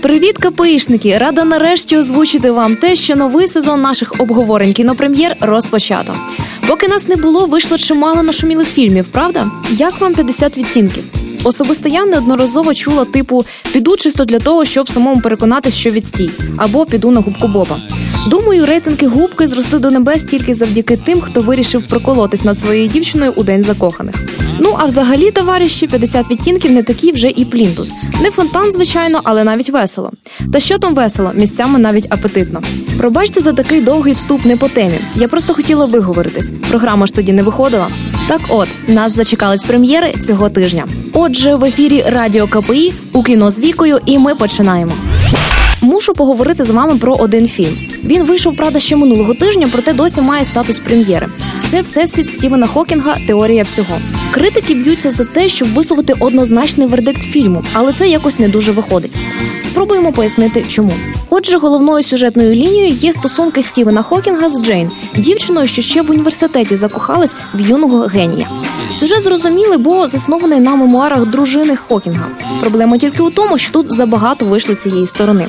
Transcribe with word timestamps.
Привіт, 0.00 0.38
КПІшники! 0.38 1.18
Рада 1.18 1.44
нарешті 1.44 1.96
озвучити 1.96 2.50
вам 2.50 2.76
те, 2.76 2.96
що 2.96 3.16
новий 3.16 3.48
сезон 3.48 3.80
наших 3.80 4.12
обговорень 4.18 4.72
кінопрем'єр 4.72 5.36
розпочато. 5.40 6.16
Поки 6.68 6.88
нас 6.88 7.08
не 7.08 7.16
було, 7.16 7.46
вийшло 7.46 7.78
чимало 7.78 8.22
нашумілих 8.22 8.68
фільмів, 8.68 9.06
правда? 9.12 9.50
Як 9.70 10.00
вам 10.00 10.14
50 10.14 10.58
відтінків? 10.58 11.04
Особисто 11.44 11.88
я 11.88 12.04
неодноразово 12.04 12.74
чула 12.74 13.04
типу 13.04 13.44
піду 13.72 13.96
чисто 13.96 14.24
для 14.24 14.38
того, 14.38 14.64
щоб 14.64 14.90
самому 14.90 15.20
переконатись, 15.20 15.74
що 15.74 15.90
відстій, 15.90 16.30
або 16.56 16.86
піду 16.86 17.10
на 17.10 17.20
губку 17.20 17.48
Боба. 17.48 17.76
Думаю, 18.26 18.66
рейтинги 18.66 19.06
губки 19.06 19.46
зросли 19.46 19.78
до 19.78 19.90
небес 19.90 20.24
тільки 20.24 20.54
завдяки 20.54 20.96
тим, 20.96 21.20
хто 21.20 21.40
вирішив 21.40 21.88
проколотись 21.88 22.44
над 22.44 22.58
своєю 22.58 22.88
дівчиною 22.88 23.32
у 23.36 23.42
день 23.42 23.62
закоханих. 23.62 24.14
Ну 24.60 24.74
а 24.78 24.84
взагалі, 24.84 25.30
товариші, 25.30 25.86
50 25.86 26.30
відтінків 26.30 26.72
не 26.72 26.82
такі 26.82 27.12
вже 27.12 27.28
і 27.28 27.44
плінтус. 27.44 27.92
Не 28.22 28.30
фонтан, 28.30 28.72
звичайно, 28.72 29.20
але 29.24 29.44
навіть 29.44 29.70
весело. 29.70 30.10
Та 30.52 30.60
що 30.60 30.78
там 30.78 30.94
весело, 30.94 31.30
місцями 31.34 31.78
навіть 31.78 32.06
апетитно. 32.08 32.62
Пробачте 32.98 33.40
за 33.40 33.52
такий 33.52 33.80
довгий 33.80 34.12
вступ 34.12 34.44
не 34.44 34.56
по 34.56 34.68
темі. 34.68 35.00
Я 35.14 35.28
просто 35.28 35.54
хотіла 35.54 35.86
виговоритись. 35.86 36.50
Програма 36.70 37.06
ж 37.06 37.14
тоді 37.14 37.32
не 37.32 37.42
виходила. 37.42 37.88
Так, 38.28 38.40
от 38.48 38.68
нас 38.88 39.14
зачекались 39.14 39.64
прем'єри 39.64 40.14
цього 40.20 40.48
тижня. 40.48 40.88
Отже, 41.12 41.54
в 41.54 41.64
ефірі 41.64 42.04
Радіо 42.08 42.48
КПІ 42.48 42.92
у 43.12 43.22
кіно 43.22 43.50
з 43.50 43.60
вікою, 43.60 43.98
і 44.06 44.18
ми 44.18 44.34
починаємо. 44.34 44.92
Мушу 45.80 46.12
поговорити 46.12 46.64
з 46.64 46.70
вами 46.70 46.96
про 46.96 47.14
один 47.14 47.48
фільм. 47.48 47.91
Він 48.04 48.22
вийшов, 48.22 48.56
правда, 48.56 48.80
ще 48.80 48.96
минулого 48.96 49.34
тижня, 49.34 49.68
проте 49.72 49.92
досі 49.92 50.20
має 50.20 50.44
статус 50.44 50.78
прем'єри. 50.78 51.28
Це 51.70 51.80
всесвіт 51.80 52.30
Стівена 52.30 52.66
Хокінга 52.66 53.16
Теорія 53.26 53.62
всього. 53.62 53.98
Критики 54.30 54.74
б'ються 54.74 55.10
за 55.10 55.24
те, 55.24 55.48
щоб 55.48 55.74
висловити 55.74 56.14
однозначний 56.20 56.86
вердикт 56.86 57.22
фільму, 57.22 57.64
але 57.72 57.92
це 57.92 58.08
якось 58.08 58.38
не 58.38 58.48
дуже 58.48 58.72
виходить. 58.72 59.12
Спробуємо 59.60 60.12
пояснити, 60.12 60.64
чому. 60.68 60.92
Отже, 61.30 61.58
головною 61.58 62.02
сюжетною 62.02 62.54
лінією 62.54 62.92
є 62.92 63.12
стосунки 63.12 63.62
Стівена 63.62 64.02
Хокінга 64.02 64.50
з 64.50 64.60
Джейн, 64.62 64.90
дівчиною, 65.16 65.66
що 65.66 65.82
ще 65.82 66.02
в 66.02 66.10
університеті 66.10 66.76
закохалась 66.76 67.36
в 67.54 67.60
юного 67.60 67.98
генія. 67.98 68.48
Сюжет 68.96 69.22
зрозумілий, 69.22 69.78
бо 69.78 70.08
заснований 70.08 70.60
на 70.60 70.74
мемуарах 70.74 71.26
дружини 71.26 71.76
Хокінга. 71.76 72.26
Проблема 72.60 72.98
тільки 72.98 73.22
у 73.22 73.30
тому, 73.30 73.58
що 73.58 73.72
тут 73.72 73.86
забагато 73.86 74.44
вийшло 74.44 74.74
цієї 74.74 75.06
сторони. 75.06 75.46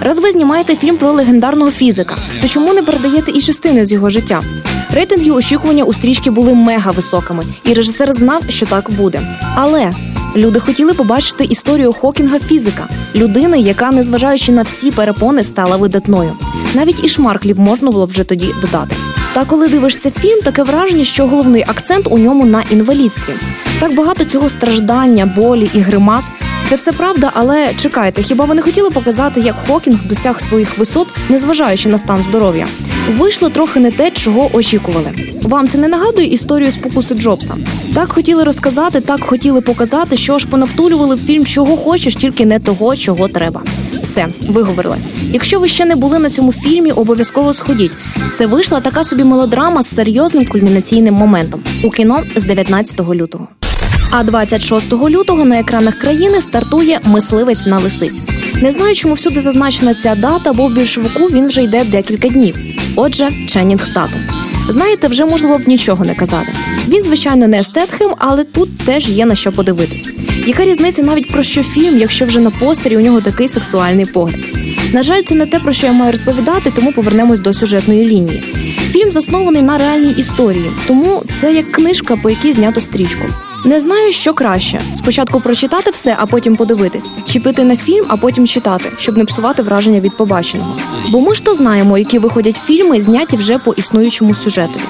Раз 0.00 0.18
ви 0.18 0.30
знімаєте 0.32 0.76
фільм 0.76 0.96
про 0.96 1.12
легендарного 1.12 1.70
фізика, 1.70 2.16
то 2.42 2.48
чому 2.48 2.74
не 2.74 2.82
передаєте 2.82 3.30
і 3.30 3.40
частини 3.40 3.86
з 3.86 3.92
його 3.92 4.10
життя? 4.10 4.42
Рейтинги 4.90 5.30
очікування 5.30 5.84
у 5.84 5.92
стрічки 5.92 6.30
були 6.30 6.54
мега 6.54 6.90
високими, 6.90 7.44
і 7.64 7.74
режисер 7.74 8.12
знав, 8.12 8.42
що 8.48 8.66
так 8.66 8.90
буде. 8.90 9.20
Але 9.54 9.92
люди 10.36 10.60
хотіли 10.60 10.94
побачити 10.94 11.44
історію 11.44 11.92
Хокінга 11.92 12.38
фізика, 12.38 12.88
людини, 13.14 13.60
яка, 13.60 13.90
незважаючи 13.90 14.52
на 14.52 14.62
всі 14.62 14.90
перепони, 14.90 15.44
стала 15.44 15.76
видатною. 15.76 16.32
Навіть 16.74 17.04
і 17.04 17.08
шмарклів 17.08 17.60
можна 17.60 17.90
було 17.90 18.04
вже 18.04 18.24
тоді 18.24 18.54
додати. 18.60 18.96
Та 19.32 19.44
коли 19.44 19.68
дивишся 19.68 20.10
фільм, 20.10 20.40
таке 20.40 20.62
враження, 20.62 21.04
що 21.04 21.26
головний 21.26 21.64
акцент 21.66 22.06
у 22.10 22.18
ньому 22.18 22.46
на 22.46 22.64
інвалідстві. 22.70 23.32
Так 23.80 23.94
багато 23.94 24.24
цього 24.24 24.48
страждання, 24.48 25.26
болі 25.26 25.70
і 25.74 25.80
гримас. 25.80 26.30
Це 26.68 26.74
все 26.74 26.92
правда, 26.92 27.30
але 27.34 27.74
чекайте, 27.74 28.22
хіба 28.22 28.44
ви 28.44 28.54
не 28.54 28.62
хотіли 28.62 28.90
показати, 28.90 29.40
як 29.40 29.56
Хокінг 29.68 30.08
досяг 30.08 30.40
своїх 30.40 30.78
висот, 30.78 31.08
незважаючи 31.28 31.88
на 31.88 31.98
стан 31.98 32.22
здоров'я? 32.22 32.66
Вийшло 33.18 33.48
трохи 33.48 33.80
не 33.80 33.90
те, 33.90 34.10
чого 34.10 34.50
очікували. 34.52 35.12
Вам 35.42 35.68
це 35.68 35.78
не 35.78 35.88
нагадує 35.88 36.26
історію 36.26 36.72
спокуси 36.72 37.14
Джобса? 37.14 37.56
Так 37.94 38.12
хотіли 38.12 38.44
розказати, 38.44 39.00
так 39.00 39.24
хотіли 39.24 39.60
показати, 39.60 40.16
що 40.16 40.38
ж 40.38 40.46
понавтулювали 40.46 41.14
в 41.14 41.18
фільм, 41.18 41.46
чого 41.46 41.76
хочеш, 41.76 42.14
тільки 42.16 42.46
не 42.46 42.58
того, 42.58 42.96
чого 42.96 43.28
треба. 43.28 43.62
Все, 44.02 44.28
виговорилась. 44.48 45.06
Якщо 45.30 45.60
ви 45.60 45.68
ще 45.68 45.84
не 45.84 45.96
були 45.96 46.18
на 46.18 46.30
цьому 46.30 46.52
фільмі, 46.52 46.92
обов'язково 46.92 47.52
сходіть. 47.52 47.92
Це 48.34 48.46
вийшла 48.46 48.80
така 48.80 49.04
собі 49.04 49.24
мелодрама 49.24 49.82
з 49.82 49.94
серйозним 49.94 50.46
кульмінаційним 50.46 51.14
моментом 51.14 51.60
у 51.82 51.90
кіно 51.90 52.22
з 52.36 52.44
19 52.44 53.00
лютого. 53.00 53.48
А 54.16 54.22
26 54.22 54.92
лютого 54.92 55.44
на 55.44 55.58
екранах 55.58 55.98
країни 55.98 56.42
стартує 56.42 57.00
мисливець 57.04 57.66
на 57.66 57.78
лисиць. 57.78 58.22
Не 58.62 58.72
знаю, 58.72 58.94
чому 58.94 59.14
всюди 59.14 59.40
зазначена 59.40 59.94
ця 59.94 60.14
дата, 60.14 60.52
бо 60.52 60.66
в 60.66 60.74
більшовику 60.74 61.26
він 61.26 61.46
вже 61.46 61.62
йде 61.62 61.84
декілька 61.84 62.28
днів. 62.28 62.56
Отже, 62.96 63.30
Ченнінг 63.48 63.94
тату. 63.94 64.18
Знаєте, 64.68 65.08
вже 65.08 65.24
можливо 65.24 65.58
б 65.58 65.68
нічого 65.68 66.04
не 66.04 66.14
казати. 66.14 66.48
Він, 66.88 67.02
звичайно, 67.02 67.48
не 67.48 67.60
естетхим, 67.60 68.10
але 68.18 68.44
тут 68.44 68.78
теж 68.78 69.08
є 69.08 69.26
на 69.26 69.34
що 69.34 69.52
подивитись. 69.52 70.08
Яка 70.46 70.64
різниця 70.64 71.02
навіть 71.02 71.32
про 71.32 71.42
що 71.42 71.62
фільм, 71.62 71.98
якщо 71.98 72.24
вже 72.24 72.40
на 72.40 72.50
постері 72.50 72.96
у 72.96 73.00
нього 73.00 73.20
такий 73.20 73.48
сексуальний 73.48 74.06
погляд? 74.06 74.40
На 74.92 75.02
жаль, 75.02 75.22
це 75.22 75.34
не 75.34 75.46
те, 75.46 75.58
про 75.58 75.72
що 75.72 75.86
я 75.86 75.92
маю 75.92 76.12
розповідати, 76.12 76.72
тому 76.76 76.92
повернемось 76.92 77.40
до 77.40 77.52
сюжетної 77.52 78.06
лінії. 78.06 78.42
Фільм 78.90 79.12
заснований 79.12 79.62
на 79.62 79.78
реальній 79.78 80.12
історії, 80.12 80.70
тому 80.86 81.22
це 81.40 81.52
як 81.52 81.72
книжка, 81.72 82.16
по 82.16 82.30
якій 82.30 82.52
знято 82.52 82.80
стрічку. 82.80 83.24
Не 83.64 83.80
знаю, 83.80 84.12
що 84.12 84.34
краще: 84.34 84.80
спочатку 84.94 85.40
прочитати 85.40 85.90
все, 85.90 86.16
а 86.18 86.26
потім 86.26 86.56
подивитись, 86.56 87.06
чи 87.26 87.40
піти 87.40 87.64
на 87.64 87.76
фільм, 87.76 88.04
а 88.08 88.16
потім 88.16 88.46
читати, 88.46 88.84
щоб 88.98 89.16
не 89.16 89.24
псувати 89.24 89.62
враження 89.62 90.00
від 90.00 90.16
побаченого. 90.16 90.76
Бо 91.08 91.20
ми 91.20 91.34
ж 91.34 91.44
то 91.44 91.54
знаємо, 91.54 91.98
які 91.98 92.18
виходять 92.18 92.56
фільми, 92.56 93.00
зняті 93.00 93.36
вже 93.36 93.58
по 93.58 93.72
існуючому 93.72 94.34
сюжету. 94.34 94.80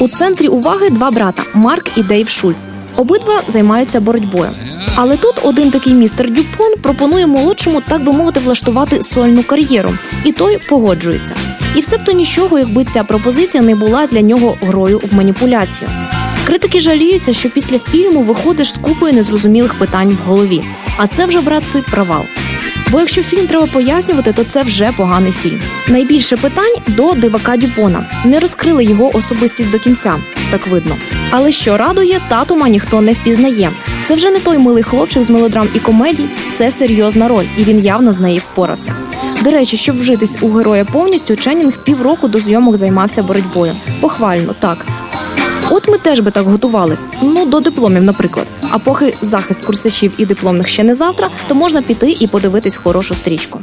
У 0.00 0.08
центрі 0.08 0.48
уваги 0.48 0.90
два 0.90 1.10
брата 1.10 1.42
Марк 1.54 1.98
і 1.98 2.02
Дейв 2.02 2.28
Шульц. 2.28 2.68
Обидва 2.96 3.42
займаються 3.48 4.00
боротьбою. 4.00 4.50
Але 4.96 5.16
тут 5.16 5.34
один 5.42 5.70
такий 5.70 5.94
містер 5.94 6.30
Дюпон 6.30 6.74
пропонує 6.82 7.26
молодшому, 7.26 7.80
так 7.80 8.04
би 8.04 8.12
мовити, 8.12 8.40
влаштувати 8.40 9.02
сольну 9.02 9.42
кар'єру, 9.42 9.90
і 10.24 10.32
той 10.32 10.58
погоджується. 10.68 11.36
І 11.76 11.80
все 11.80 11.96
б 11.98 12.04
то 12.04 12.12
нічого, 12.12 12.58
якби 12.58 12.84
ця 12.84 13.02
пропозиція 13.02 13.62
не 13.62 13.74
була 13.74 14.06
для 14.06 14.20
нього 14.20 14.56
грою 14.60 15.00
в 15.12 15.14
маніпуляцію. 15.14 15.90
Критики 16.46 16.80
жаліються, 16.80 17.32
що 17.32 17.50
після 17.50 17.78
фільму 17.78 18.22
виходиш 18.22 18.72
з 18.72 18.76
купою 18.76 19.12
незрозумілих 19.12 19.74
питань 19.74 20.18
в 20.24 20.28
голові. 20.28 20.62
А 20.96 21.06
це 21.06 21.26
вже 21.26 21.40
братці 21.40 21.78
провал. 21.90 22.22
Бо 22.90 23.00
якщо 23.00 23.22
фільм 23.22 23.46
треба 23.46 23.66
пояснювати, 23.66 24.32
то 24.32 24.44
це 24.44 24.62
вже 24.62 24.92
поганий 24.96 25.32
фільм. 25.32 25.60
Найбільше 25.88 26.36
питань 26.36 26.74
до 26.88 27.12
дивака 27.12 27.56
Дюпона 27.56 28.04
не 28.24 28.40
розкрили 28.40 28.84
його 28.84 29.16
особистість 29.16 29.70
до 29.70 29.78
кінця, 29.78 30.14
так 30.50 30.66
видно. 30.66 30.96
Але 31.30 31.52
що 31.52 31.76
радує, 31.76 32.20
татума 32.28 32.68
ніхто 32.68 33.00
не 33.00 33.12
впізнає. 33.12 33.70
Це 34.08 34.14
вже 34.14 34.30
не 34.30 34.38
той 34.38 34.58
милий 34.58 34.82
хлопчик 34.82 35.22
з 35.22 35.30
мелодрам 35.30 35.68
і 35.74 35.78
комедій, 35.78 36.28
це 36.54 36.70
серйозна 36.70 37.28
роль, 37.28 37.46
і 37.58 37.64
він 37.64 37.80
явно 37.80 38.12
з 38.12 38.20
неї 38.20 38.38
впорався. 38.38 38.94
До 39.44 39.50
речі, 39.50 39.76
щоб 39.76 40.00
вжитись 40.00 40.38
у 40.40 40.48
героя 40.48 40.84
повністю, 40.84 41.36
Ченнінг 41.36 41.76
півроку 41.76 42.28
до 42.28 42.38
зйомок 42.38 42.76
займався 42.76 43.22
боротьбою. 43.22 43.76
Похвально, 44.00 44.54
так. 44.60 44.86
От 45.74 45.88
ми 45.88 45.98
теж 45.98 46.20
би 46.20 46.30
так 46.30 46.44
готувались. 46.44 47.06
Ну 47.22 47.46
до 47.46 47.60
дипломів, 47.60 48.02
наприклад. 48.02 48.46
А 48.70 48.78
поки 48.78 49.14
захист 49.22 49.62
курсачів 49.62 50.12
і 50.18 50.26
дипломних 50.26 50.68
ще 50.68 50.84
не 50.84 50.94
завтра, 50.94 51.28
то 51.48 51.54
можна 51.54 51.82
піти 51.82 52.16
і 52.20 52.26
подивитись 52.26 52.76
хорошу 52.76 53.14
стрічку. 53.14 53.60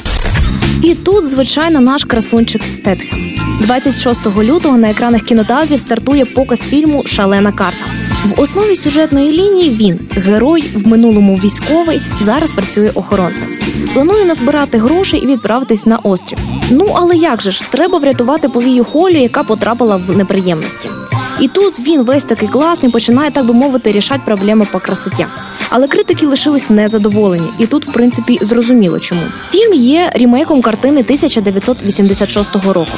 І 0.84 0.96
тут, 0.96 1.28
звичайно, 1.28 1.81
наш 1.81 2.03
красунчик 2.03 2.62
Стетхем. 2.70 3.20
26 3.62 4.28
лютого 4.38 4.78
на 4.78 4.90
екранах 4.90 5.22
кінотеатрів 5.22 5.80
стартує 5.80 6.25
показ 6.25 6.62
фільму 6.62 7.03
Шалена 7.06 7.52
карта. 7.52 7.86
В 8.26 8.41
основі 8.41 8.76
сюжетної 8.76 9.31
лінії 9.31 9.70
він 9.70 10.00
герой, 10.12 10.62
в 10.76 10.88
минулому 10.88 11.36
військовий, 11.36 12.02
зараз 12.22 12.52
працює 12.52 12.91
охоронцем. 12.94 13.47
Планує 13.94 14.26
назбирати 14.26 14.78
гроші 14.78 15.18
і 15.18 15.26
відправитись 15.26 15.86
на 15.86 15.97
острів. 15.97 16.40
Ну 16.72 16.91
але 16.96 17.16
як 17.16 17.41
же 17.41 17.52
ж, 17.52 17.62
треба 17.70 17.97
врятувати 17.97 18.50
повію 18.50 18.84
Холі, 18.84 19.22
яка 19.22 19.44
потрапила 19.44 19.96
в 19.96 20.18
неприємності. 20.18 20.90
І 21.39 21.47
тут 21.47 21.79
він 21.79 22.03
весь 22.03 22.23
такий 22.23 22.50
класний, 22.50 22.91
починає, 22.91 23.31
так 23.31 23.45
би 23.45 23.53
мовити, 23.53 23.91
рішати 23.91 24.22
проблеми 24.25 24.67
по 24.72 24.79
красоті. 24.79 25.25
Але 25.69 25.88
критики 25.88 26.25
лишились 26.25 26.69
незадоволені, 26.69 27.47
і 27.59 27.66
тут, 27.67 27.85
в 27.88 27.94
принципі, 27.94 28.39
зрозуміло 28.41 29.00
чому. 29.00 29.22
Фільм 29.51 29.73
є 29.73 30.11
рімейком 30.16 30.61
картини 30.61 31.02
1986 31.02 32.55
року. 32.55 32.91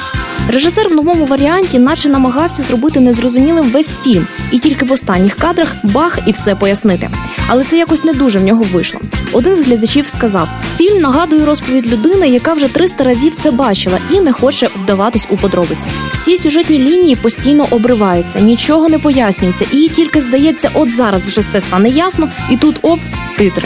Режисер 0.48 0.90
в 0.90 0.96
новому 0.96 1.26
варіанті, 1.26 1.80
наче 1.80 2.10
намагався 2.10 2.64
зробити 2.64 3.00
незрозумілим 3.00 3.64
весь 3.64 3.98
фільм, 4.04 4.28
і 4.52 4.60
тільки 4.60 4.86
в 4.86 4.92
останніх 4.92 5.36
кадрах 5.36 5.76
бах 5.84 6.20
і 6.28 6.32
все 6.32 6.56
пояснити. 6.56 7.10
Але 7.48 7.64
це 7.64 7.78
якось 7.78 8.04
не 8.04 8.14
дуже 8.14 8.40
в 8.40 8.44
нього 8.44 8.64
вийшло. 8.74 9.00
Один 9.32 9.56
з 9.56 9.60
глядачів 9.68 10.08
сказав: 10.08 10.50
фільм 10.82 11.02
нагадує 11.02 11.46
розповідь 11.46 11.94
людини, 11.94 12.30
яка 12.30 12.54
вже 12.54 12.68
300 12.68 13.04
разів 13.04 13.36
це 13.44 13.52
бачила 13.52 13.98
і 14.12 14.20
не 14.20 14.34
хоче 14.34 14.70
вдаватись 14.84 15.28
у 15.30 15.38
подробиці. 15.38 15.88
Всі 16.12 16.38
сюжетні 16.38 16.80
лінії 16.80 17.16
постійно 17.16 17.68
обриваються, 17.72 18.40
нічого 18.40 18.90
не 18.90 19.00
пояснюється, 19.00 19.66
і 19.72 19.88
тільки 19.88 20.22
здається, 20.22 20.70
от 20.74 20.96
зараз 20.96 21.28
вже 21.28 21.42
все 21.42 21.62
стане 21.62 21.90
ясно, 21.90 22.30
і 22.50 22.58
тут 22.58 22.76
оп, 22.82 23.00
титри. 23.38 23.64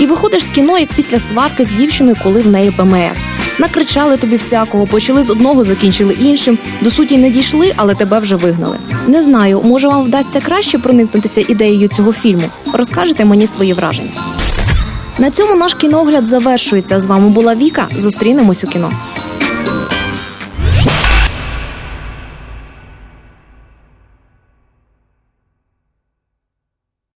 І 0.00 0.06
виходиш 0.06 0.44
з 0.44 0.50
кіно, 0.50 0.78
як 0.78 0.88
після 0.88 1.18
сварки 1.18 1.64
з 1.64 1.68
дівчиною, 1.70 2.16
коли 2.22 2.40
в 2.40 2.46
неї 2.46 2.70
ПМС. 2.70 3.18
Накричали 3.58 4.16
тобі 4.16 4.36
всякого, 4.36 4.86
почали 4.86 5.22
з 5.22 5.30
одного, 5.30 5.64
закінчили 5.64 6.14
іншим. 6.14 6.58
До 6.80 6.90
суті 6.90 7.18
не 7.18 7.30
дійшли, 7.30 7.72
але 7.76 7.94
тебе 7.94 8.18
вже 8.18 8.36
вигнали. 8.36 8.78
Не 9.06 9.22
знаю, 9.22 9.62
може 9.64 9.88
вам 9.88 10.02
вдасться 10.02 10.40
краще 10.40 10.78
проникнутися 10.78 11.44
ідеєю 11.48 11.88
цього 11.88 12.12
фільму. 12.12 12.44
Розкажете 12.72 13.24
мені 13.24 13.46
свої 13.46 13.72
враження. 13.72 14.37
На 15.18 15.30
цьому 15.30 15.54
наш 15.54 15.74
кіногляд 15.74 16.26
завершується. 16.26 17.00
З 17.00 17.06
вами 17.06 17.28
була 17.28 17.54
Віка. 17.54 17.88
Зустрінемось 17.96 18.64
у 18.64 18.66
кіно. 18.66 18.92